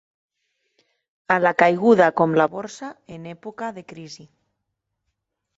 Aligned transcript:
Alacaiguda 1.35 2.07
com 2.21 2.35
la 2.43 2.49
Borsa 2.55 2.91
en 3.19 3.31
època 3.35 3.73
de 3.79 3.85
crisi. 3.95 4.27